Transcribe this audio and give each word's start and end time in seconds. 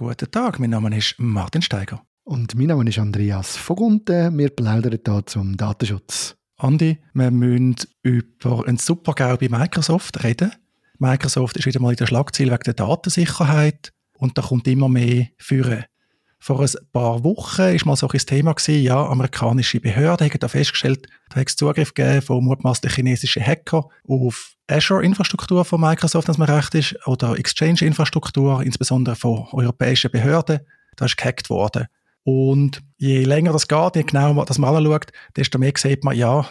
Guten 0.00 0.30
Tag, 0.30 0.60
mein 0.60 0.70
Name 0.70 0.96
ist 0.96 1.16
Martin 1.18 1.60
Steiger. 1.60 2.00
Und 2.22 2.54
mein 2.54 2.68
Name 2.68 2.88
ist 2.88 3.00
Andreas 3.00 3.56
Vogunten. 3.56 4.38
Wir 4.38 4.50
plaudern 4.50 4.96
hier 5.04 5.26
zum 5.26 5.56
Datenschutz. 5.56 6.36
Andi, 6.56 6.98
wir 7.14 7.32
müssen 7.32 7.74
über 8.04 8.64
einen 8.68 8.76
Supergau 8.76 9.36
bei 9.36 9.48
Microsoft 9.48 10.22
reden. 10.22 10.52
Microsoft 11.00 11.56
ist 11.56 11.66
wieder 11.66 11.80
mal 11.80 11.90
in 11.90 11.96
der 11.96 12.06
Schlagzeile 12.06 12.52
wegen 12.52 12.62
der 12.62 12.74
Datensicherheit 12.74 13.92
und 14.12 14.38
da 14.38 14.42
kommt 14.42 14.68
immer 14.68 14.88
mehr 14.88 15.30
führen. 15.36 15.86
Vor 16.40 16.60
ein 16.60 16.70
paar 16.92 17.24
Wochen 17.24 17.62
war 17.62 17.86
mal 17.86 17.96
so 17.96 18.08
ein 18.08 18.18
Thema 18.18 18.52
gewesen, 18.52 18.82
ja, 18.82 19.04
amerikanische 19.06 19.80
Behörden 19.80 20.30
haben 20.30 20.38
da 20.38 20.48
festgestellt, 20.48 21.06
da 21.30 21.40
hat 21.40 21.48
es 21.48 21.56
Zugriff 21.56 21.94
gegeben 21.94 22.22
von 22.22 22.44
mutmaßlichen 22.44 22.94
chinesischen 22.94 23.44
Hacker 23.44 23.88
auf 24.06 24.54
Azure-Infrastruktur 24.68 25.64
von 25.64 25.80
Microsoft, 25.80 26.28
dass 26.28 26.38
man 26.38 26.48
recht 26.48 26.74
ist, 26.74 26.94
oder 27.06 27.38
Exchange-Infrastruktur, 27.38 28.62
insbesondere 28.62 29.16
von 29.16 29.46
europäischen 29.52 30.10
Behörden. 30.10 30.60
Da 30.96 31.06
ist 31.06 31.16
gehackt 31.16 31.50
worden. 31.50 31.86
Und 32.24 32.82
je 32.98 33.24
länger 33.24 33.52
das 33.52 33.68
geht, 33.68 33.96
je 33.96 34.02
genauer 34.02 34.44
das 34.44 34.58
man 34.58 34.76
anschaut, 34.76 35.12
desto 35.34 35.58
mehr 35.58 35.72
sieht 35.76 36.04
man, 36.04 36.14
ja, 36.14 36.46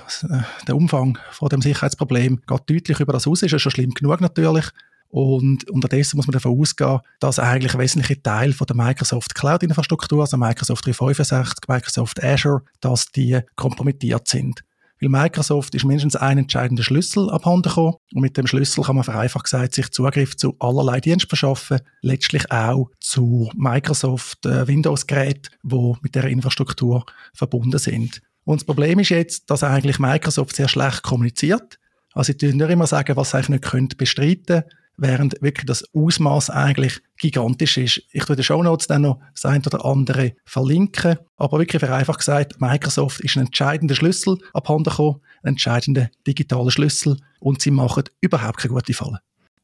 der 0.67 0.75
Umfang 0.75 1.19
von 1.29 1.49
dem 1.49 1.61
Sicherheitsproblem 1.61 2.41
geht 2.47 2.61
deutlich 2.69 2.99
über 2.99 3.13
das 3.13 3.27
aus. 3.27 3.43
Ist 3.43 3.51
ja 3.51 3.59
schon 3.59 3.71
schlimm 3.71 3.91
genug 3.91 4.19
natürlich. 4.19 4.65
Und 5.09 5.69
unterdessen 5.69 6.17
muss 6.17 6.27
man 6.27 6.33
davon 6.33 6.59
ausgehen, 6.59 6.99
dass 7.19 7.39
eigentlich 7.39 7.77
wesentliche 7.77 8.21
Teil 8.21 8.53
von 8.53 8.67
der 8.67 8.75
Microsoft 8.75 9.35
Cloud-Infrastruktur, 9.35 10.21
also 10.21 10.37
Microsoft 10.37 10.85
365, 10.85 11.67
Microsoft 11.67 12.23
Azure, 12.23 12.63
dass 12.81 13.07
die 13.07 13.39
kompromittiert 13.55 14.27
sind. 14.27 14.63
Weil 14.99 15.09
Microsoft 15.09 15.75
ist 15.75 15.85
mindestens 15.85 16.15
ein 16.15 16.39
entscheidender 16.39 16.83
Schlüssel 16.83 17.29
abhanden 17.29 17.69
gekommen. 17.69 17.95
Und 18.13 18.21
mit 18.21 18.35
dem 18.35 18.47
Schlüssel 18.47 18.83
kann 18.83 18.95
man 18.95 19.03
vereinfacht 19.03 19.45
gesagt 19.45 19.75
sich 19.75 19.91
Zugriff 19.91 20.35
zu 20.35 20.55
allerlei 20.59 20.99
Diensten 20.99 21.29
verschaffen. 21.29 21.79
Letztlich 22.01 22.51
auch 22.51 22.89
zu 22.99 23.49
Microsoft 23.55 24.45
äh, 24.45 24.67
Windows-Geräten, 24.67 25.49
die 25.63 25.93
mit 26.01 26.15
der 26.15 26.25
Infrastruktur 26.25 27.05
verbunden 27.33 27.77
sind. 27.77 28.21
Und 28.43 28.61
das 28.61 28.65
Problem 28.65 28.99
ist 28.99 29.09
jetzt, 29.09 29.49
dass 29.51 29.63
eigentlich 29.63 29.99
Microsoft 29.99 30.55
sehr 30.55 30.67
schlecht 30.67 31.03
kommuniziert. 31.03 31.79
Also, 32.13 32.33
ich 32.33 32.41
würde 32.41 32.57
nicht 32.57 32.69
immer 32.69 32.87
sagen, 32.87 33.15
was 33.15 33.31
sie 33.31 33.37
eigentlich 33.37 33.73
nicht 33.73 33.97
bestreiten 33.97 34.63
während 34.97 35.41
wirklich 35.41 35.65
das 35.65 35.85
Ausmaß 35.93 36.49
eigentlich 36.49 36.99
gigantisch 37.17 37.77
ist. 37.77 38.01
Ich 38.11 38.25
tue 38.25 38.33
in 38.33 38.37
den 38.37 38.43
Show 38.43 38.61
Notes 38.61 38.87
dann 38.87 39.03
noch 39.03 39.19
das 39.33 39.45
eine 39.45 39.63
oder 39.65 39.85
andere 39.85 40.33
verlinken, 40.45 41.17
aber 41.37 41.59
wirklich 41.59 41.79
vereinfacht 41.79 42.19
gesagt, 42.19 42.59
Microsoft 42.59 43.21
ist 43.21 43.37
ein 43.37 43.45
entscheidender 43.45 43.95
Schlüssel 43.95 44.37
abhanden 44.53 44.89
gekommen, 44.89 45.21
ein 45.43 45.49
entscheidender 45.49 46.09
digitaler 46.25 46.71
Schlüssel 46.71 47.17
und 47.39 47.61
sie 47.61 47.71
machen 47.71 48.03
überhaupt 48.21 48.57
keine 48.57 48.73
gute 48.73 48.93
Falle. 48.93 49.19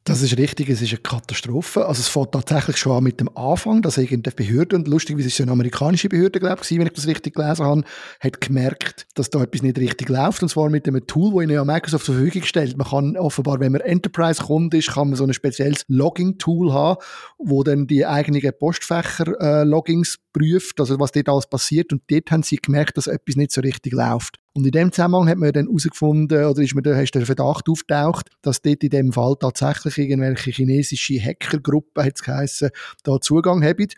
Das 0.06 0.20
ist 0.20 0.36
richtig, 0.36 0.68
es 0.68 0.82
ist 0.82 0.90
eine 0.90 0.98
Katastrophe. 0.98 1.86
Also 1.86 2.00
es 2.00 2.08
fängt 2.08 2.32
tatsächlich 2.32 2.76
schon 2.76 2.92
an 2.92 3.04
mit 3.04 3.20
dem 3.20 3.34
Anfang, 3.38 3.80
dass 3.80 3.96
irgendeine 3.96 4.34
Behörde, 4.34 4.76
und 4.76 4.86
lustigerweise 4.86 5.28
ist 5.28 5.34
es 5.34 5.40
eine 5.40 5.52
amerikanische 5.52 6.10
Behörde, 6.10 6.40
glaube 6.40 6.60
ich, 6.62 6.78
wenn 6.78 6.86
ich 6.86 6.92
das 6.92 7.06
richtig 7.06 7.34
gelesen 7.34 7.64
habe, 7.64 7.84
hat 8.20 8.38
gemerkt, 8.42 9.06
dass 9.14 9.30
da 9.30 9.42
etwas 9.42 9.62
nicht 9.62 9.78
richtig 9.78 10.10
läuft, 10.10 10.42
und 10.42 10.50
zwar 10.50 10.68
mit 10.68 10.86
einem 10.86 11.06
Tool, 11.06 11.32
das 11.32 11.50
ihnen 11.50 11.66
Microsoft 11.66 12.04
zur 12.04 12.16
Verfügung 12.16 12.42
stellt. 12.42 12.76
Man 12.76 12.86
kann 12.86 13.16
offenbar, 13.16 13.60
wenn 13.60 13.72
man 13.72 13.80
Enterprise-Kunde 13.80 14.76
ist, 14.76 14.92
kann 14.92 15.08
man 15.08 15.16
so 15.16 15.24
ein 15.24 15.32
spezielles 15.32 15.86
Logging-Tool 15.88 16.74
haben, 16.74 17.00
wo 17.38 17.62
dann 17.62 17.86
die 17.86 18.04
eigenen 18.04 18.42
Postfächer-Loggings 18.58 20.16
äh, 20.16 20.18
prüft, 20.38 20.80
also 20.80 21.00
was 21.00 21.12
dort 21.12 21.30
alles 21.30 21.46
passiert, 21.46 21.94
und 21.94 22.02
dort 22.10 22.30
haben 22.30 22.42
sie 22.42 22.56
gemerkt, 22.56 22.98
dass 22.98 23.06
etwas 23.06 23.36
nicht 23.36 23.52
so 23.52 23.62
richtig 23.62 23.94
läuft. 23.94 24.38
Und 24.56 24.64
in 24.64 24.70
dem 24.70 24.92
Zusammenhang 24.92 25.28
hat 25.28 25.38
man 25.38 25.52
dann 25.52 25.66
herausgefunden, 25.66 26.44
oder 26.44 26.62
ist 26.62 26.76
mir 26.76 26.82
der 26.82 27.06
Verdacht 27.06 27.68
auftaucht, 27.68 28.30
dass 28.40 28.62
dort 28.62 28.84
in 28.84 28.90
dem 28.90 29.12
Fall 29.12 29.34
tatsächlich 29.40 29.98
irgendwelche 29.98 30.52
chinesische 30.52 31.20
Hackergruppen, 31.20 32.04
hat 32.04 32.14
es 32.14 32.22
geheissen, 32.22 32.70
da 33.02 33.20
Zugang 33.20 33.64
haben. 33.64 33.88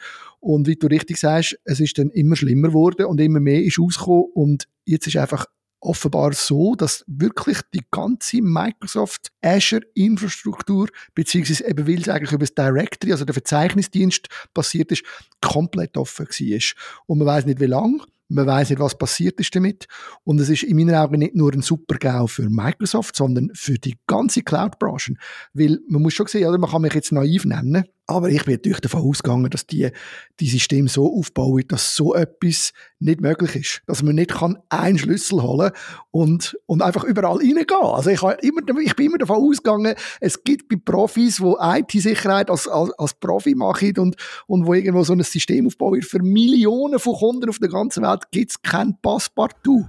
Und 0.41 0.67
wie 0.67 0.77
du 0.77 0.87
richtig 0.87 1.19
sagst, 1.19 1.59
es 1.65 1.81
ist 1.81 1.99
dann 1.99 2.09
immer 2.09 2.37
schlimmer 2.37 2.69
geworden 2.69 3.05
und 3.05 3.21
immer 3.21 3.41
mehr 3.41 3.63
ist 3.63 3.79
rausgekommen 3.79 4.25
und 4.33 4.67
jetzt 4.87 5.07
ist 5.07 5.17
einfach 5.17 5.45
offenbar 5.81 6.33
so, 6.33 6.75
dass 6.75 7.05
wirklich 7.07 7.59
die 7.75 7.85
ganze 7.91 8.41
Microsoft 8.41 9.31
Azure 9.43 9.83
Infrastruktur, 9.95 10.89
beziehungsweise 11.15 11.69
eben 11.69 11.87
weil 11.87 12.01
es 12.01 12.09
eigentlich 12.09 12.33
über 12.33 12.47
das 12.47 12.55
Directory, 12.55 13.13
also 13.13 13.25
der 13.25 13.35
Verzeichnisdienst 13.35 14.29
passiert 14.55 14.91
ist, 14.91 15.05
komplett 15.41 15.97
offen 15.97 16.27
war. 16.27 16.61
Und 17.07 17.19
man 17.19 17.27
weiß 17.27 17.47
nicht 17.47 17.61
wie 17.61 17.67
lange. 17.67 18.01
Man 18.29 18.47
weiß 18.47 18.71
nicht, 18.71 18.81
was 18.81 18.99
passiert 18.99 19.39
ist 19.41 19.55
damit. 19.55 19.87
Und 20.25 20.41
es 20.41 20.49
ist 20.49 20.65
in 20.65 20.77
meinen 20.77 20.95
Augen 20.95 21.19
nicht 21.19 21.35
nur 21.37 21.53
ein 21.53 21.63
Super-GAU 21.63 22.27
für 22.27 22.49
Microsoft, 22.51 23.17
sondern 23.17 23.51
für 23.55 23.75
die 23.79 23.97
ganze 24.07 24.43
Cloud-Branche. 24.43 25.15
Weil 25.55 25.79
man 25.89 26.03
muss 26.03 26.15
schon 26.15 26.27
sehen, 26.27 26.49
oder 26.49 26.59
man 26.59 26.71
kann 26.71 26.83
mich 26.83 26.95
jetzt 26.95 27.13
naiv 27.13 27.45
nennen, 27.45 27.85
aber 28.07 28.31
ich 28.31 28.45
bin 28.45 28.55
natürlich 28.55 28.81
davon 28.81 29.03
ausgegangen, 29.03 29.51
dass 29.51 29.67
die, 29.67 29.91
die 30.39 30.49
Systeme 30.49 30.89
so 30.89 31.13
aufbauen, 31.13 31.65
dass 31.67 31.97
so 31.97 32.15
etwas 32.15 32.73
nicht 33.01 33.21
möglich 33.21 33.57
ist. 33.57 33.83
Dass 33.87 34.03
man 34.03 34.15
nicht 34.15 34.31
kann 34.31 34.59
einen 34.69 34.99
Schlüssel 34.99 35.43
holen 35.43 35.73
und, 36.13 36.57
und 36.67 36.83
einfach 36.83 37.03
überall 37.03 37.39
reingehen. 37.39 37.67
Also 37.71 38.11
ich, 38.11 38.23
immer, 38.23 38.61
ich 38.81 38.95
bin 38.95 39.07
immer 39.07 39.19
davon 39.19 39.37
ausgegangen, 39.37 39.97
es 40.21 40.45
gibt 40.45 40.69
bei 40.69 40.77
Profis, 40.77 41.39
die 41.39 41.55
IT-Sicherheit 41.61 42.49
als, 42.49 42.69
als, 42.69 42.93
als 42.93 43.15
Profi 43.15 43.57
machen 43.57 43.99
und, 43.99 44.17
und 44.47 44.67
wo 44.67 44.75
irgendwo 44.75 45.03
so 45.03 45.13
ein 45.13 45.23
System 45.23 45.67
aufbauen, 45.67 46.03
für 46.03 46.23
Millionen 46.23 47.01
von 47.01 47.15
Kunden 47.15 47.49
auf 47.49 47.59
der 47.59 47.69
ganzen 47.69 48.05
Welt 48.05 48.31
gibt 48.31 48.53
es 48.53 48.63
kein 48.63 48.97
Passepartout. 49.03 49.87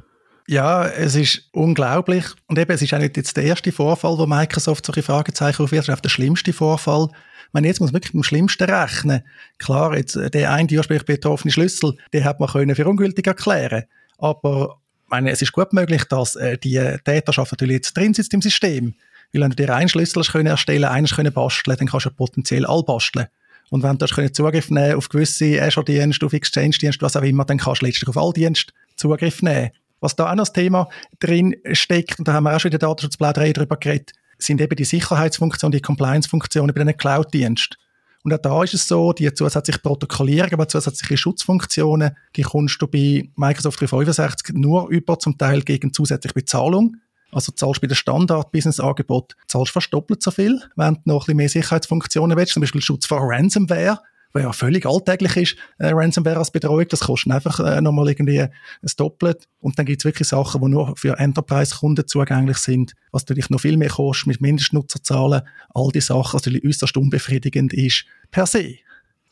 Ja, 0.50 0.88
es 0.88 1.16
ist 1.16 1.50
unglaublich. 1.52 2.26
Und 2.48 2.58
eben, 2.58 2.72
es 2.72 2.82
ist 2.82 2.94
auch 2.94 3.00
nicht 3.00 3.18
jetzt 3.18 3.36
der 3.36 3.44
erste 3.44 3.72
Vorfall, 3.74 4.18
wo 4.18 4.26
Microsoft 4.26 4.86
solche 4.86 5.04
Fragezeichen 5.04 5.62
aufwirft. 5.62 5.90
Es 5.90 5.94
ist 5.94 5.98
auch 5.98 6.02
der 6.02 6.10
schlimmste 6.10 6.54
Vorfall, 6.54 7.10
wenn 7.54 7.64
jetzt 7.64 7.80
muss 7.80 7.92
man 7.92 7.96
wirklich 7.96 8.14
mit 8.14 8.24
dem 8.24 8.28
Schlimmsten 8.28 8.64
rechnen. 8.70 9.24
Klar, 9.58 9.96
jetzt 9.96 10.16
äh, 10.16 10.30
der 10.30 10.52
eine 10.52 10.68
ursprünglich 10.72 11.06
betroffene 11.06 11.52
Schlüssel, 11.52 11.98
den 12.14 12.24
hat 12.24 12.40
man 12.40 12.50
können 12.50 12.76
für 12.76 12.88
ungültig 12.88 13.26
erklären. 13.28 13.84
Aber 14.18 14.80
meine, 15.08 15.32
es 15.32 15.42
ist 15.42 15.52
gut 15.52 15.74
möglich, 15.74 16.04
dass 16.06 16.36
äh, 16.36 16.58
die 16.58 16.80
Täterschaft 17.04 17.52
natürlich 17.52 17.76
jetzt 17.76 17.98
drin 17.98 18.14
sitzt 18.14 18.34
im 18.34 18.42
System. 18.42 18.96
Weil 19.34 19.42
wenn 19.42 19.50
du 19.52 19.56
dir 19.56 19.74
einen 19.74 19.90
Schlüssel 19.90 20.24
können 20.24 20.48
erstellen, 20.48 20.86
einen 20.86 21.08
können 21.08 21.34
basteln, 21.34 21.78
dann 21.78 21.88
kannst 21.88 22.06
du 22.06 22.12
potenziell 22.12 22.66
all 22.66 22.84
basteln. 22.84 23.28
Und 23.70 23.84
wenn 23.84 23.98
du 23.98 24.06
können 24.06 24.34
Zugriff 24.34 24.70
nehmen 24.70 24.96
auf 24.96 25.10
gewisse 25.10 25.62
Azure-Dienste, 25.62 26.26
auf 26.26 26.34
Exchange-Dienste, 26.34 27.02
was 27.02 27.18
auch 27.18 27.22
immer, 27.22 27.44
dann 27.44 27.58
kannst 27.58 27.82
du 27.82 27.86
letztlich 27.86 28.08
auf 28.08 28.18
all 28.18 28.32
Dienste 28.32 28.74
Zugriff 28.96 29.42
nehmen. 29.42 29.72
Was 30.00 30.16
da 30.16 30.32
auch 30.32 30.36
noch 30.36 30.44
das 30.44 30.54
Thema 30.54 30.88
drin 31.20 31.56
steckt, 31.74 32.20
und 32.20 32.28
da 32.28 32.34
haben 32.34 32.44
wir 32.44 32.56
auch 32.56 32.60
schon 32.60 32.70
in 32.70 32.80
der 32.80 32.88
Datenschutzplauderei 32.88 33.52
darüber 33.52 33.78
geredet, 33.78 34.14
sind 34.38 34.62
eben 34.62 34.76
die 34.76 34.84
Sicherheitsfunktionen, 34.84 35.72
die 35.72 35.82
Compliance-Funktionen 35.82 36.74
bei 36.74 36.84
den 36.84 36.96
Cloud-Diensten. 36.96 37.78
Und 38.24 38.34
auch 38.34 38.40
da 38.40 38.64
ist 38.64 38.74
es 38.74 38.88
so, 38.88 39.14
die 39.14 39.34
zusätzliche 39.34 39.80
Protokollierung, 39.80 40.52
aber 40.52 40.68
zusätzliche 40.68 41.16
Schutzfunktionen, 41.16 42.18
die 42.36 42.42
kommst 42.42 42.82
du 42.82 42.88
bei 42.88 43.30
Microsoft 43.36 43.80
365 43.80 44.56
nur 44.56 44.90
über, 44.90 45.18
zum 45.18 45.38
Teil 45.38 45.62
gegen 45.62 45.94
zusätzliche 45.94 46.34
Bezahlung. 46.34 46.98
Also 47.32 47.52
zahlst 47.52 47.82
bei 47.82 47.88
der 47.88 47.96
Standard-Business-Angebot 47.96 49.36
zahlst 49.48 49.72
fast 49.72 49.94
doppelt 49.94 50.22
so 50.22 50.32
viel, 50.32 50.62
wenn 50.76 50.96
du 50.96 51.02
noch 51.06 51.16
ein 51.16 51.20
bisschen 51.20 51.38
mehr 51.38 51.50
Sicherheitsfunktionen 51.50 52.38
willst, 52.38 52.54
zum 52.54 52.62
Beispiel 52.62 52.82
Schutz 52.82 53.06
vor 53.06 53.20
Ransomware 53.22 54.00
was 54.38 54.44
ja 54.44 54.54
völlig 54.54 54.86
alltäglich 54.86 55.36
ist, 55.38 55.56
äh, 55.80 55.92
Ransomware 55.92 56.38
als 56.38 56.52
Betreuung, 56.52 56.88
das 56.90 57.02
kostet 57.02 57.32
einfach 57.32 57.60
äh, 57.60 57.82
nochmal 57.82 58.10
irgendwie 58.10 58.42
ein 58.42 58.52
Doppelt. 58.98 59.48
Und 59.60 59.78
dann 59.78 59.86
gibt 59.86 60.02
es 60.02 60.06
wirklich 60.06 60.28
Sachen, 60.28 60.62
die 60.62 60.70
nur 60.70 60.96
für 60.96 61.18
Enterprise-Kunden 61.18 62.08
zugänglich 62.08 62.58
sind, 62.58 62.94
was 63.12 63.24
natürlich 63.24 63.50
noch 63.50 63.62
viel 63.62 63.78
mehr 63.78 63.90
kostet 63.90 64.28
mit 64.28 64.42
Mindestnutzerzahlen, 64.42 65.42
all 65.74 65.90
die 65.92 66.02
Sachen, 66.02 66.34
was 66.34 66.46
natürlich 66.46 66.66
äußerst 66.66 66.98
unbefriedigend 66.98 67.74
ist, 67.74 68.06
per 68.32 68.46
se. 68.46 68.76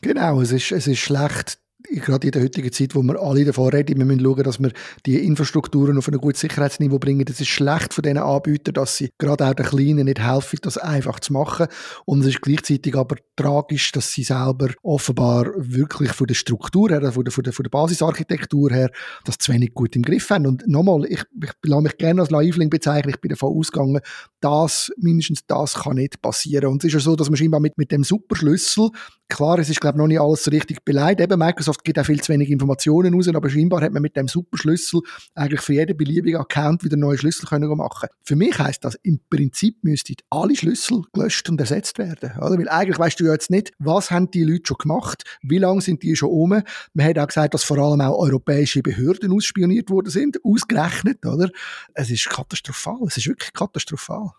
Genau, 0.00 0.40
es 0.40 0.52
ist, 0.52 0.72
es 0.72 0.86
ist 0.86 0.98
schlecht 0.98 1.58
gerade 1.90 2.26
in 2.26 2.32
der 2.32 2.42
heutigen 2.42 2.72
Zeit, 2.72 2.94
wo 2.94 3.02
wir 3.02 3.20
alle 3.20 3.44
davon 3.44 3.68
reden, 3.68 3.98
wir 3.98 4.04
müssen 4.04 4.20
schauen, 4.20 4.42
dass 4.42 4.60
wir 4.60 4.72
die 5.04 5.24
Infrastrukturen 5.24 5.98
auf 5.98 6.08
ein 6.08 6.18
gutes 6.18 6.40
Sicherheitsniveau 6.40 6.98
bringen. 6.98 7.24
Das 7.24 7.40
ist 7.40 7.48
schlecht 7.48 7.94
von 7.94 8.02
diesen 8.02 8.18
Anbietern, 8.18 8.74
dass 8.74 8.96
sie 8.96 9.10
gerade 9.18 9.46
auch 9.46 9.54
den 9.54 9.66
Kleinen 9.66 10.04
nicht 10.06 10.20
helfen, 10.20 10.58
das 10.62 10.78
einfach 10.78 11.20
zu 11.20 11.32
machen. 11.32 11.66
Und 12.04 12.20
es 12.20 12.28
ist 12.28 12.42
gleichzeitig 12.42 12.96
aber 12.96 13.16
tragisch, 13.36 13.92
dass 13.92 14.12
sie 14.12 14.22
selber 14.24 14.68
offenbar 14.82 15.46
wirklich 15.56 16.12
von 16.12 16.26
der 16.26 16.34
Struktur 16.34 16.90
her, 16.90 17.12
von 17.12 17.24
der, 17.24 17.32
von 17.32 17.44
der, 17.44 17.52
von 17.52 17.62
der 17.62 17.70
Basisarchitektur 17.70 18.70
her, 18.70 18.90
das 19.24 19.38
zu 19.38 19.52
wenig 19.52 19.74
gut 19.74 19.96
im 19.96 20.02
Griff 20.02 20.30
haben. 20.30 20.46
Und 20.46 20.66
nochmal, 20.66 21.04
ich, 21.06 21.22
ich 21.42 21.52
lasse 21.64 21.82
mich 21.82 21.96
gerne 21.98 22.20
als 22.20 22.30
Naivling 22.30 22.70
bezeichnen, 22.70 23.10
ich 23.10 23.20
bin 23.20 23.30
davon 23.30 23.56
ausgegangen, 23.56 24.00
dass 24.40 24.90
mindestens 24.96 25.46
das 25.46 25.74
kann 25.74 25.96
nicht 25.96 26.20
passieren. 26.22 26.70
Und 26.70 26.84
es 26.84 26.88
ist 26.88 26.94
ja 26.94 27.00
so, 27.00 27.16
dass 27.16 27.30
man 27.30 27.36
scheinbar 27.36 27.60
mit, 27.60 27.78
mit 27.78 27.92
dem 27.92 28.04
Superschlüssel 28.04 28.90
Klar, 29.28 29.58
es 29.58 29.68
ist, 29.68 29.80
glaube 29.80 29.96
ich, 29.96 29.98
noch 29.98 30.06
nicht 30.06 30.20
alles 30.20 30.44
so 30.44 30.50
richtig 30.52 30.84
beleidigt. 30.84 31.20
Eben, 31.20 31.38
Microsoft 31.38 31.75
gibt 31.82 31.98
auch 31.98 32.06
viel 32.06 32.20
zu 32.20 32.32
wenig 32.32 32.50
Informationen 32.50 33.14
raus, 33.14 33.28
aber 33.28 33.50
scheinbar 33.50 33.80
hat 33.82 33.92
man 33.92 34.02
mit 34.02 34.16
dem 34.16 34.28
Superschlüssel 34.28 35.00
eigentlich 35.34 35.60
für 35.60 35.74
jeden 35.74 35.96
beliebigen 35.96 36.40
Account 36.40 36.84
wieder 36.84 36.96
neue 36.96 37.18
Schlüssel 37.18 37.46
können 37.46 37.68
machen 37.76 38.08
Für 38.22 38.36
mich 38.36 38.58
heisst 38.58 38.84
das, 38.84 38.96
im 39.02 39.20
Prinzip 39.28 39.82
müssten 39.82 40.16
alle 40.30 40.56
Schlüssel 40.56 41.02
gelöscht 41.12 41.48
und 41.48 41.60
ersetzt 41.60 41.98
werden. 41.98 42.32
Oder? 42.38 42.58
Weil 42.58 42.68
eigentlich 42.68 42.98
weißt 42.98 43.20
du 43.20 43.24
ja 43.24 43.32
jetzt 43.32 43.50
nicht, 43.50 43.72
was 43.78 44.10
haben 44.10 44.30
die 44.30 44.44
Leute 44.44 44.62
schon 44.68 44.78
gemacht, 44.78 45.24
wie 45.42 45.58
lange 45.58 45.80
sind 45.80 46.02
die 46.02 46.16
schon 46.16 46.30
um. 46.30 46.62
Man 46.94 47.06
hat 47.06 47.18
auch 47.18 47.26
gesagt, 47.26 47.54
dass 47.54 47.64
vor 47.64 47.78
allem 47.78 48.00
auch 48.00 48.18
europäische 48.18 48.82
Behörden 48.82 49.32
ausspioniert 49.32 49.90
worden 49.90 50.10
sind, 50.10 50.38
ausgerechnet, 50.44 51.24
oder? 51.26 51.50
Es 51.94 52.10
ist 52.10 52.28
katastrophal, 52.28 52.98
es 53.06 53.16
ist 53.16 53.26
wirklich 53.26 53.52
katastrophal. 53.52 54.30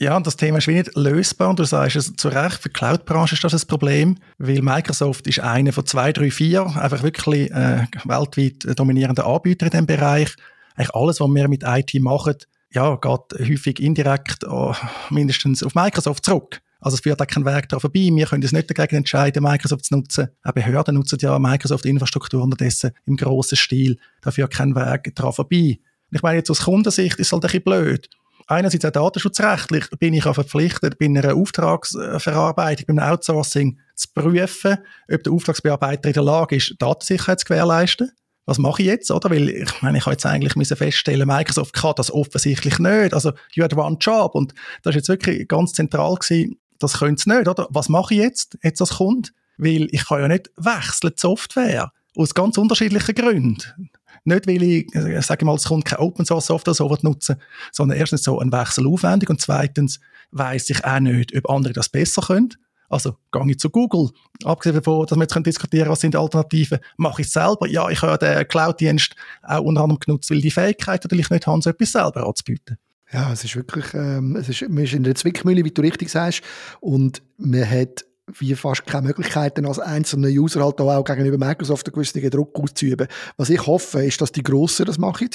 Ja, 0.00 0.16
und 0.16 0.28
das 0.28 0.36
Thema 0.36 0.58
ist 0.58 0.68
wie 0.68 0.74
nicht 0.74 0.94
lösbar. 0.94 1.50
Und 1.50 1.58
du 1.58 1.64
sagst 1.64 1.96
es 1.96 2.14
zu 2.14 2.28
Recht, 2.28 2.62
für 2.62 2.68
die 2.68 2.72
Cloud-Branche 2.72 3.34
ist 3.34 3.42
das 3.42 3.52
ein 3.52 3.66
Problem, 3.66 4.16
weil 4.38 4.62
Microsoft 4.62 5.26
ist 5.26 5.40
einer 5.40 5.72
von 5.72 5.86
zwei, 5.86 6.12
drei, 6.12 6.30
vier 6.30 6.66
einfach 6.66 7.02
wirklich 7.02 7.50
äh, 7.50 7.84
weltweit 8.04 8.78
dominierenden 8.78 9.24
Anbieter 9.24 9.66
in 9.66 9.70
diesem 9.70 9.86
Bereich. 9.86 10.36
Eigentlich 10.76 10.94
alles, 10.94 11.20
was 11.20 11.28
wir 11.28 11.48
mit 11.48 11.64
IT 11.66 12.00
machen, 12.00 12.36
ja, 12.70 12.94
geht 12.94 13.48
häufig 13.48 13.80
indirekt 13.80 14.44
oh, 14.44 14.72
mindestens 15.10 15.64
auf 15.64 15.74
Microsoft 15.74 16.24
zurück. 16.24 16.60
Also 16.80 16.94
es 16.94 17.00
führt 17.00 17.20
auch 17.20 17.26
kein 17.26 17.44
Weg 17.44 17.68
daran 17.68 17.80
vorbei. 17.80 18.08
Wir 18.12 18.26
können 18.26 18.42
uns 18.44 18.52
nicht 18.52 18.70
dagegen 18.70 18.98
entscheiden, 18.98 19.42
Microsoft 19.42 19.86
zu 19.86 19.96
nutzen. 19.96 20.28
Auch 20.44 20.52
Behörden 20.52 20.94
nutzen 20.94 21.18
ja 21.20 21.36
Microsoft-Infrastruktur 21.40 22.40
unterdessen 22.40 22.92
im 23.04 23.16
grossen 23.16 23.56
Stil. 23.56 23.96
Da 24.22 24.30
führt 24.30 24.52
kein 24.52 24.76
Weg 24.76 25.12
daran 25.16 25.32
vorbei. 25.32 25.80
Ich 26.10 26.22
meine, 26.22 26.38
jetzt 26.38 26.50
aus 26.50 26.60
Kundensicht 26.60 27.18
ist 27.18 27.26
es 27.26 27.32
halt 27.32 27.42
ein 27.44 27.48
bisschen 27.48 27.64
blöd. 27.64 28.08
Einerseits 28.48 28.84
auch 28.84 28.90
datenschutzrechtlich 28.90 29.88
bin 29.98 30.14
ich 30.14 30.26
auch 30.26 30.34
verpflichtet, 30.34 30.98
bei 30.98 31.06
einer 31.06 31.36
Auftragsverarbeitung, 31.36 32.86
beim 32.86 32.98
Outsourcing 32.98 33.78
zu 33.94 34.08
prüfen, 34.14 34.78
ob 35.12 35.22
der 35.22 35.32
Auftragsbearbeiter 35.32 36.08
in 36.08 36.14
der 36.14 36.22
Lage 36.22 36.56
ist, 36.56 36.74
Datensicherheit 36.78 37.40
zu 37.40 37.46
gewährleisten 37.46 38.10
was 38.48 38.56
mache 38.56 38.80
ich 38.80 38.88
jetzt, 38.88 39.10
oder? 39.10 39.28
Weil 39.28 39.50
ich 39.50 39.82
meine, 39.82 39.98
ich 39.98 40.06
habe 40.06 40.14
jetzt 40.14 40.24
eigentlich 40.24 40.56
müssen 40.56 40.74
feststellen, 40.74 41.28
Microsoft 41.28 41.74
kann 41.74 41.92
das 41.96 42.10
offensichtlich 42.10 42.78
nicht. 42.78 43.12
Also, 43.12 43.32
you 43.52 43.62
had 43.62 43.76
one 43.76 43.98
job. 44.00 44.34
Und 44.34 44.54
das 44.82 44.92
ist 44.92 45.00
jetzt 45.00 45.08
wirklich 45.10 45.46
ganz 45.48 45.74
zentral 45.74 46.14
gewesen. 46.14 46.58
Das 46.78 46.98
können 46.98 47.18
sie 47.18 47.28
nicht, 47.28 47.46
oder? 47.46 47.66
Was 47.68 47.90
mache 47.90 48.14
ich 48.14 48.20
jetzt, 48.20 48.56
jetzt 48.62 48.80
als 48.80 48.94
Kunde? 48.94 49.28
Weil 49.58 49.88
ich 49.90 50.06
kann 50.06 50.22
ja 50.22 50.28
nicht 50.28 50.50
wechseln 50.56 51.12
die 51.14 51.20
Software. 51.20 51.92
Aus 52.16 52.32
ganz 52.32 52.56
unterschiedlichen 52.56 53.14
Gründen. 53.14 53.90
Nicht, 54.28 54.46
weil 54.46 54.62
ich, 54.62 54.94
äh, 54.94 55.20
sage 55.22 55.44
mal, 55.44 55.52
als 55.52 55.64
Kunde 55.64 55.84
keine 55.84 56.00
Open 56.00 56.24
Source 56.24 56.46
Software 56.46 56.74
so 56.74 56.94
nutzen 57.02 57.36
sondern 57.72 57.98
erstens 57.98 58.22
so 58.22 58.38
ein 58.38 58.52
Wechsel 58.52 58.86
aufwendig 58.86 59.28
und 59.30 59.40
zweitens 59.40 60.00
weiß 60.30 60.70
ich 60.70 60.84
auch 60.84 61.00
nicht, 61.00 61.36
ob 61.36 61.50
andere 61.50 61.72
das 61.72 61.88
besser 61.88 62.22
können. 62.22 62.50
Also 62.88 63.16
gehe 63.32 63.50
ich 63.50 63.58
zu 63.58 63.68
Google. 63.68 64.10
Abgesehen 64.44 64.76
davon, 64.76 65.06
dass 65.06 65.18
wir 65.18 65.22
jetzt 65.24 65.46
diskutieren 65.46 65.84
können, 65.84 65.92
was 65.92 66.00
sind 66.00 66.16
Alternativen, 66.16 66.78
mache 66.96 67.20
ich 67.20 67.26
es 67.26 67.34
selber. 67.34 67.68
Ja, 67.68 67.88
ich 67.90 68.00
habe 68.00 68.18
den 68.18 68.48
Cloud-Dienst 68.48 69.14
auch 69.42 69.60
unter 69.60 69.82
anderem 69.82 70.00
genutzt, 70.00 70.30
weil 70.30 70.40
die 70.40 70.50
Fähigkeit 70.50 71.04
natürlich 71.04 71.28
nicht 71.28 71.46
haben, 71.46 71.60
so 71.60 71.70
etwas 71.70 71.92
selber 71.92 72.26
anzubieten. 72.26 72.78
Ja, 73.12 73.32
es 73.32 73.44
ist 73.44 73.56
wirklich, 73.56 73.92
ähm, 73.94 74.36
es 74.36 74.48
ist, 74.48 74.68
man 74.68 74.84
ist 74.84 74.92
in 74.92 75.02
der 75.02 75.14
Zwickmühle, 75.14 75.64
wie 75.64 75.70
du 75.70 75.82
richtig 75.82 76.10
sagst, 76.10 76.42
und 76.80 77.22
man 77.36 77.68
hat 77.68 78.04
wie 78.38 78.54
fast 78.54 78.86
keine 78.86 79.08
Möglichkeiten 79.08 79.66
als 79.66 79.78
einzelner 79.78 80.28
User 80.28 80.64
halt 80.64 80.80
auch 80.80 81.04
gegenüber 81.04 81.38
Microsoft 81.38 81.86
einen 81.86 81.94
gewissen 81.94 82.30
Druck 82.30 82.58
auszuüben. 82.58 83.08
Was 83.36 83.50
ich 83.50 83.66
hoffe, 83.66 84.04
ist, 84.04 84.20
dass 84.20 84.32
die 84.32 84.42
Grossen 84.42 84.86
das 84.86 84.98
machen, 84.98 85.30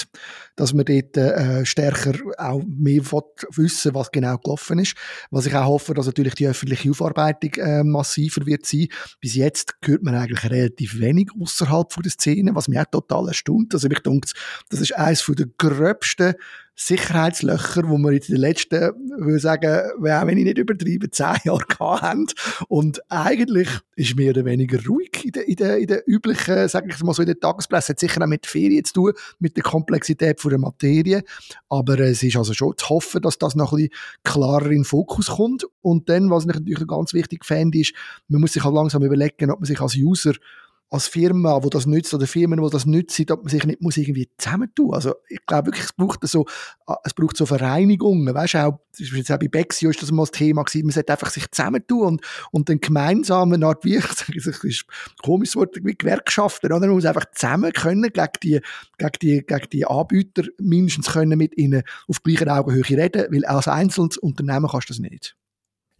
dass 0.56 0.74
man 0.74 0.86
dort 0.86 1.18
äh, 1.18 1.66
stärker 1.66 2.14
auch 2.38 2.62
mehr 2.66 3.02
wissen, 3.52 3.94
was 3.94 4.12
genau 4.12 4.38
gelaufen 4.38 4.80
ist. 4.80 4.96
Was 5.32 5.46
ich 5.46 5.56
auch 5.56 5.66
hoffe, 5.66 5.94
dass 5.94 6.06
natürlich 6.06 6.36
die 6.36 6.48
öffentliche 6.48 6.92
Aufarbeitung 6.92 7.54
äh, 7.56 7.84
massiver 7.84 8.46
wird 8.46 8.66
sein. 8.66 8.88
Bis 9.20 9.36
jetzt 9.36 9.76
hört 9.84 10.04
man 10.04 10.16
eigentlich 10.16 10.44
relativ 10.50 11.00
wenig 11.00 11.30
außerhalb 11.40 11.90
der 12.04 12.12
Szene, 12.12 12.56
was 12.56 12.68
mich 12.68 12.80
auch 12.80 12.86
total 12.86 13.28
erstaunt. 13.28 13.74
Also 13.74 13.90
ich 13.90 14.00
denke, 14.00 14.30
das 14.70 14.82
ist 14.82 14.96
eines 14.96 15.26
der 15.26 15.48
gröbsten 15.58 16.36
Sicherheitslöcher, 16.76 17.88
wo 17.88 17.98
wir 18.00 18.12
in 18.12 18.20
den 18.20 18.38
letzten, 18.38 18.80
würde 19.18 19.40
sagen, 19.40 19.92
auch 20.00 20.28
wenn 20.28 20.38
ich 20.38 20.44
nicht 20.44 20.58
übertreibe, 20.58 21.12
zehn 21.12 21.36
Jahre 21.46 21.66
gehabt 21.68 22.02
haben. 22.02 22.26
Und 22.68 23.00
eigentlich 23.12 23.70
ist 23.96 24.16
mehr 24.16 24.32
oder 24.32 24.44
weniger 24.46 24.84
ruhig 24.88 25.24
in 25.24 25.32
der, 25.32 25.48
in 25.48 25.56
der, 25.56 25.78
in 25.78 25.88
der 25.88 26.04
üblichen, 26.08 26.68
sage 26.68 26.90
ich 26.90 27.04
mal 27.04 27.14
so, 27.14 27.22
in 27.22 27.28
der 27.28 27.40
Tagespresse. 27.40 27.94
Hat 27.94 28.00
sicher 28.00 28.22
auch 28.24 28.28
mit 28.28 28.48
Ferien 28.48 28.84
zu 28.86 28.94
tun, 28.94 29.14
mit 29.40 29.56
der 29.56 29.64
Komplexität 29.64 30.42
von 30.42 30.50
der 30.50 30.60
Materie. 30.60 31.24
Aber 31.70 32.00
es 32.00 32.24
ist 32.24 32.38
also 32.38 32.54
schon 32.54 32.74
zu 32.76 32.90
hoffen, 32.90 33.22
dass 33.22 33.38
das 33.38 33.56
noch 33.56 33.74
ein 33.74 33.78
bisschen 33.78 33.94
klarer 34.24 34.66
in 34.66 34.80
den 34.80 34.86
Fokus 34.86 35.28
kommt. 35.28 35.66
Und 35.82 36.10
dann, 36.10 36.32
was 36.32 36.46
ich 36.46 36.54
natürlich 36.54 36.88
ganz 36.88 37.14
wichtig 37.14 37.46
fände, 37.46 37.80
ist, 37.80 37.94
man 38.28 38.42
muss 38.42 38.54
sich 38.54 38.64
halt 38.64 38.74
langsam 38.74 39.04
überlegen, 39.04 39.52
ob 39.52 39.60
man 39.60 39.68
sich 39.68 39.80
als 39.80 39.96
User 39.96 40.34
als 40.94 41.08
Firma, 41.08 41.64
wo 41.64 41.70
das 41.70 41.88
nützt, 41.88 42.14
oder 42.14 42.28
Firmen, 42.28 42.62
wo 42.62 42.70
das 42.70 42.86
nützt, 42.86 43.20
ob 43.32 43.42
man 43.42 43.50
sich 43.50 43.66
nicht 43.66 43.82
muss 43.82 43.98
irgendwie 43.98 44.30
zusammentun. 44.38 44.94
Also, 44.94 45.16
ich 45.28 45.44
glaube 45.48 45.68
wirklich, 45.68 45.86
es 45.86 45.94
braucht 45.94 46.26
so, 46.28 46.46
äh, 46.88 46.94
es 47.04 47.16
braucht 47.16 47.36
so 47.36 47.48
Vereinigungen. 47.48 48.32
Weißt 48.34 48.54
du, 48.54 48.66
auch, 48.68 48.80
jetzt 49.00 49.32
auch 49.32 49.40
bei 49.40 49.48
Bexio 49.48 49.90
ist 49.90 50.04
das 50.04 50.12
mal 50.12 50.22
das 50.22 50.32
Thema 50.32 50.64
gewesen. 50.64 50.86
Man 50.86 50.94
sollte 50.94 51.12
einfach 51.12 51.32
sich 51.32 51.50
zusammentun 51.50 52.08
und, 52.08 52.22
und 52.52 52.70
dann 52.70 52.80
gemeinsam 52.80 53.54
eine 53.54 53.66
Art, 53.66 53.84
wie 53.84 53.96
ich 53.98 54.06
sage, 54.06 54.34
das 54.36 54.46
ist 54.46 54.86
ein 54.86 55.16
komisches 55.24 55.56
Wort, 55.56 55.76
wie 55.82 55.96
Gewerkschaften, 55.96 56.72
oder? 56.72 56.82
Man 56.82 56.92
muss 56.92 57.06
einfach 57.06 57.26
zusammen 57.34 57.74
können, 57.74 58.14
gegen 58.14 58.28
die, 58.44 58.62
gegen 59.00 59.20
die, 59.20 59.44
gegen 59.46 59.70
die 59.72 59.86
Anbieter 59.88 60.44
mindestens 60.60 61.12
können 61.12 61.40
mit 61.40 61.58
ihnen 61.58 61.82
auf 62.08 62.22
gleicher 62.22 62.56
Augenhöhe 62.56 62.84
reden, 62.88 63.26
weil 63.32 63.46
als 63.46 63.68
einzelnes 63.68 64.20
Unternehmen 64.20 64.68
kannst 64.70 64.90
du 64.90 64.94
das 64.94 65.00
nicht. 65.00 65.36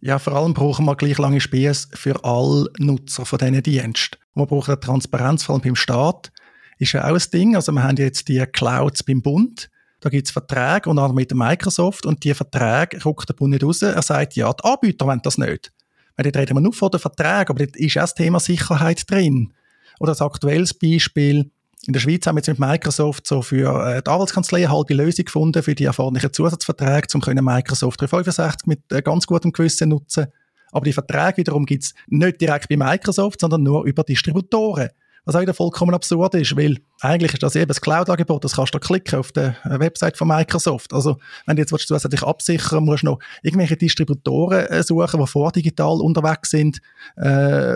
Ja, 0.00 0.20
vor 0.20 0.34
allem 0.34 0.54
brauchen 0.54 0.84
wir 0.84 0.94
gleich 0.94 1.18
lange 1.18 1.40
Spiesse 1.40 1.88
für 1.94 2.24
alle 2.24 2.68
Nutzer 2.78 3.24
von 3.24 3.38
diesen 3.38 3.62
Diensten. 3.62 4.18
Wir 4.34 4.46
brauchen 4.46 4.72
eine 4.72 4.80
Transparenz, 4.80 5.44
vor 5.44 5.54
allem 5.54 5.62
beim 5.62 5.76
Staat. 5.76 6.32
Ist 6.78 6.92
ja 6.92 7.04
auch 7.04 7.14
ein 7.14 7.22
Ding. 7.32 7.56
Also 7.56 7.72
wir 7.72 7.82
haben 7.82 7.96
jetzt 7.96 8.28
die 8.28 8.44
Clouds 8.46 9.02
beim 9.02 9.22
Bund. 9.22 9.70
Da 10.00 10.10
gibt 10.10 10.26
es 10.26 10.32
Verträge, 10.32 10.90
unter 10.90 11.02
anderem 11.02 11.14
mit 11.14 11.34
Microsoft. 11.34 12.04
Und 12.04 12.24
die 12.24 12.34
Verträge 12.34 13.02
ruckt 13.04 13.28
der 13.28 13.34
Bund 13.34 13.52
nicht 13.52 13.64
raus. 13.64 13.82
Er 13.82 14.02
sagt, 14.02 14.34
ja, 14.36 14.52
die 14.52 14.64
Anbieter 14.64 15.06
wollen 15.06 15.20
das 15.22 15.38
nicht. 15.38 15.72
Weil 16.16 16.24
dort 16.24 16.36
reden 16.36 16.56
wir 16.56 16.60
nur 16.60 16.72
von 16.72 16.90
den 16.90 17.00
Verträgen, 17.00 17.48
aber 17.48 17.64
dort 17.64 17.76
ist 17.76 17.96
auch 17.96 18.02
das 18.02 18.14
Thema 18.14 18.40
Sicherheit 18.40 19.10
drin. 19.10 19.52
Oder 20.00 20.12
ein 20.12 20.26
aktuelles 20.26 20.74
Beispiel, 20.74 21.50
in 21.86 21.92
der 21.92 22.00
Schweiz 22.00 22.26
haben 22.26 22.36
wir 22.36 22.40
jetzt 22.40 22.48
mit 22.48 22.58
Microsoft 22.58 23.26
so 23.26 23.42
für 23.42 23.86
äh, 23.86 24.02
die 24.02 24.10
Anwaltskanzlei 24.10 24.58
eine 24.64 24.72
halbe 24.72 24.94
Lösung 24.94 25.24
gefunden 25.26 25.62
für 25.62 25.74
die 25.74 25.84
erforderlichen 25.84 26.32
Zusatzverträge, 26.32 27.08
um 27.14 27.20
können 27.20 27.44
Microsoft 27.44 28.00
365 28.00 28.66
mit 28.66 28.80
äh, 28.90 29.02
ganz 29.02 29.26
gutem 29.26 29.52
Gewissen 29.52 29.90
nutzen. 29.90 30.26
Aber 30.74 30.84
die 30.84 30.92
Verträge 30.92 31.38
wiederum 31.38 31.64
gibt 31.64 31.84
es 31.84 31.94
nicht 32.08 32.40
direkt 32.40 32.68
bei 32.68 32.76
Microsoft, 32.76 33.40
sondern 33.40 33.62
nur 33.62 33.84
über 33.84 34.02
Distributoren. 34.02 34.90
Was 35.24 35.36
auch 35.36 35.40
wieder 35.40 35.54
vollkommen 35.54 35.94
absurd 35.94 36.34
ist, 36.34 36.54
weil 36.54 36.78
eigentlich 37.00 37.32
ist 37.32 37.42
das 37.42 37.56
eben 37.56 37.68
das 37.68 37.80
Cloud-Angebot, 37.80 38.44
das 38.44 38.56
kannst 38.56 38.74
du 38.74 38.78
klicken 38.78 39.18
auf 39.18 39.32
der 39.32 39.56
äh, 39.64 39.78
Website 39.78 40.18
von 40.18 40.28
Microsoft. 40.28 40.92
Also, 40.92 41.16
wenn 41.46 41.56
du 41.56 41.62
jetzt 41.62 41.72
willst, 41.72 41.88
zusätzlich 41.88 42.22
absichern 42.22 42.84
musst 42.84 43.04
du 43.04 43.06
noch 43.06 43.20
irgendwelche 43.42 43.76
Distributoren 43.76 44.66
äh, 44.66 44.82
suchen, 44.82 45.20
die 45.20 45.26
vordigital 45.26 46.00
unterwegs 46.02 46.50
sind, 46.50 46.80
äh, 47.16 47.24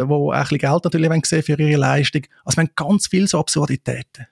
wo 0.07 0.31
auch 0.31 0.35
ein 0.35 0.43
bisschen 0.43 0.59
Geld 0.59 0.85
natürlich 0.85 1.27
sehen 1.27 1.43
für 1.43 1.59
ihre 1.59 1.79
Leistung. 1.79 2.23
Also, 2.45 2.57
wir 2.57 2.65
haben 2.65 2.73
ganz 2.75 3.07
viele 3.07 3.29
so 3.29 3.39
Absurditäten. 3.39 4.27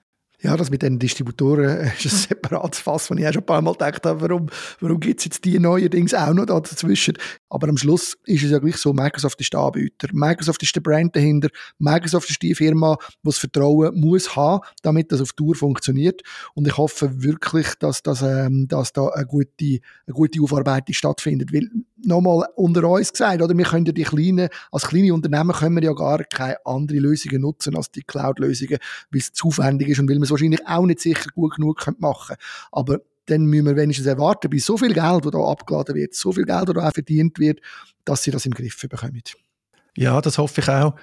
Ja, 0.47 0.55
das 0.55 0.69
mit 0.69 0.81
den 0.81 0.97
Distributoren 0.97 1.65
äh, 1.65 1.91
ist 2.01 2.05
ein 2.05 2.09
separates 2.29 2.79
Fass, 2.79 3.07
von 3.07 3.17
ich 3.17 3.27
auch 3.27 3.33
schon 3.33 3.41
ein 3.41 3.45
paar 3.45 3.61
Mal 3.61 3.73
gedacht 3.73 4.05
habe, 4.05 4.21
warum, 4.21 4.47
warum 4.79 4.97
gibt 4.97 5.19
es 5.19 5.25
jetzt 5.25 5.43
die 5.43 5.59
neuerdings 5.59 6.13
auch 6.13 6.33
noch 6.33 6.45
da 6.45 6.57
dazwischen? 6.57 7.17
Aber 7.49 7.67
am 7.67 7.75
Schluss 7.75 8.17
ist 8.23 8.45
es 8.45 8.51
ja 8.51 8.59
gleich 8.59 8.77
so, 8.77 8.93
Microsoft 8.93 9.41
ist 9.41 9.51
der 9.51 9.59
Anbieter. 9.59 10.07
Microsoft 10.13 10.63
ist 10.63 10.73
der 10.73 10.79
Brand 10.79 11.13
dahinter. 11.17 11.49
Microsoft 11.79 12.29
ist 12.29 12.41
die 12.41 12.55
Firma, 12.55 12.95
die 12.97 13.25
das 13.25 13.39
Vertrauen 13.39 13.99
muss 13.99 14.37
haben, 14.37 14.61
damit 14.83 15.11
das 15.11 15.19
auf 15.19 15.33
Tour 15.33 15.53
funktioniert. 15.53 16.21
Und 16.53 16.65
ich 16.65 16.77
hoffe 16.77 17.21
wirklich, 17.21 17.67
dass, 17.79 18.01
das, 18.01 18.21
ähm, 18.21 18.69
dass 18.69 18.93
da 18.93 19.09
eine 19.09 19.25
gute, 19.25 19.49
eine 19.59 20.13
gute 20.13 20.41
Aufarbeitung 20.41 20.93
stattfindet. 20.93 21.51
Weil, 21.51 21.69
nochmal 22.05 22.47
unter 22.55 22.87
uns 22.87 23.11
gesagt, 23.11 23.41
oder? 23.41 23.57
Wir 23.57 23.65
können 23.65 23.85
ja 23.85 23.91
die 23.91 24.03
kleinen, 24.03 24.47
als 24.71 24.87
kleine 24.87 25.13
Unternehmen 25.13 25.51
können 25.51 25.75
wir 25.75 25.83
ja 25.83 25.93
gar 25.93 26.23
keine 26.23 26.65
andere 26.65 26.99
Lösungen 26.99 27.41
nutzen 27.41 27.75
als 27.75 27.91
die 27.91 28.03
Cloud-Lösungen, 28.03 28.77
weil 29.11 29.19
es 29.19 29.33
zu 29.33 29.51
aufwendig 29.57 29.89
ist 29.89 29.99
und 29.99 30.09
weil 30.09 30.17
wir 30.17 30.23
es 30.23 30.31
wahrscheinlich 30.37 30.67
auch 30.67 30.85
nicht 30.85 30.99
sicher 30.99 31.29
gut 31.33 31.55
genug 31.55 31.85
machen 31.99 32.35
können. 32.35 32.39
Aber 32.71 32.99
dann 33.27 33.45
müssen 33.45 33.65
wir 33.65 33.75
wenigstens 33.75 34.07
erwarten, 34.07 34.49
bei 34.49 34.57
so 34.57 34.77
viel 34.77 34.93
Geld, 34.93 35.25
das 35.25 35.31
da 35.31 35.39
abgeladen 35.39 35.95
wird, 35.95 36.15
so 36.15 36.31
viel 36.31 36.45
Geld, 36.45 36.69
das 36.69 36.75
da 36.75 36.87
auch 36.87 36.93
verdient 36.93 37.39
wird, 37.39 37.59
dass 38.05 38.23
sie 38.23 38.31
das 38.31 38.45
im 38.45 38.53
Griff 38.53 38.79
bekommen. 38.87 39.21
Ja, 39.95 40.21
das 40.21 40.37
hoffe 40.37 40.61
ich 40.61 40.69
auch. 40.69 40.95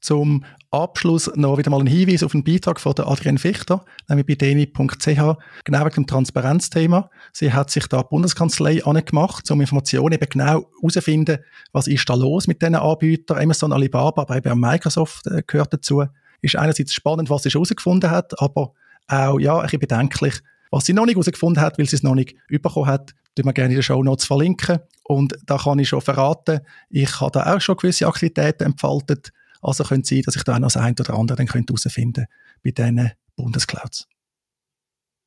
Zum 0.00 0.44
Abschluss 0.70 1.30
noch 1.34 1.58
wieder 1.58 1.70
mal 1.70 1.80
ein 1.80 1.86
Hinweis 1.86 2.22
auf 2.22 2.34
einen 2.34 2.44
Beitrag 2.44 2.78
von 2.78 2.94
Adrienne 2.98 3.38
Fichter, 3.38 3.84
nämlich 4.08 4.26
bei 4.26 4.34
deni.ch, 4.34 5.04
genau 5.04 5.84
wegen 5.84 5.94
dem 5.94 6.06
Transparenzthema. 6.06 7.10
Sie 7.32 7.52
hat 7.52 7.70
sich 7.70 7.86
da 7.88 8.02
die 8.02 8.08
Bundeskanzlei 8.08 8.84
angemacht, 8.84 9.50
um 9.50 9.60
Informationen 9.60 10.14
eben 10.14 10.28
genau 10.28 10.66
herauszufinden, 10.80 11.38
was 11.72 11.88
ist 11.88 12.08
da 12.08 12.14
los 12.14 12.46
mit 12.46 12.62
diesen 12.62 12.76
Anbietern. 12.76 13.38
Amazon, 13.38 13.72
Alibaba, 13.72 14.22
aber 14.22 14.36
eben 14.36 14.60
Microsoft 14.60 15.26
äh, 15.26 15.42
gehört 15.46 15.72
dazu. 15.72 16.04
Ist 16.40 16.56
einerseits 16.56 16.92
spannend, 16.92 17.30
was 17.30 17.42
sie 17.42 17.50
herausgefunden 17.50 18.10
hat, 18.10 18.40
aber 18.40 18.72
auch 19.08 19.38
ja, 19.38 19.56
ein 19.56 19.62
bisschen 19.62 19.80
bedenklich, 19.80 20.34
was 20.70 20.84
sie 20.84 20.92
noch 20.92 21.06
nicht 21.06 21.14
herausgefunden 21.14 21.62
hat, 21.62 21.78
weil 21.78 21.86
sie 21.86 21.96
es 21.96 22.02
noch 22.02 22.14
nicht 22.14 22.36
bekommen 22.48 22.86
hat, 22.86 23.14
tun 23.34 23.46
wir 23.46 23.52
gerne 23.52 23.70
in 23.70 23.78
den 23.78 23.82
Show 23.82 24.02
Notes 24.02 24.26
verlinken. 24.26 24.80
Und 25.04 25.34
da 25.46 25.56
kann 25.56 25.78
ich 25.78 25.88
schon 25.88 26.00
verraten, 26.00 26.60
ich 26.90 27.20
habe 27.20 27.30
da 27.32 27.54
auch 27.54 27.60
schon 27.60 27.76
gewisse 27.76 28.06
Aktivitäten 28.06 28.64
entfaltet. 28.64 29.32
Also 29.62 29.84
könnte 29.84 30.08
sein, 30.08 30.22
dass 30.22 30.36
ich 30.36 30.44
da 30.44 30.54
auch 30.54 30.58
noch 30.58 30.66
das 30.66 30.76
eine 30.76 30.94
oder 30.98 31.14
andere 31.14 31.42
herausfinden 31.42 32.26
könnte 32.26 32.26
bei 32.62 32.70
diesen 32.70 33.12
Bundesclouds. 33.36 34.06